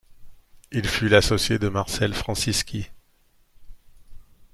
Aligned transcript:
Il 0.71 0.87
fut 0.87 1.09
l'associé 1.09 1.59
de 1.59 1.69
Marcel 1.69 2.15
Francisci. 2.15 2.89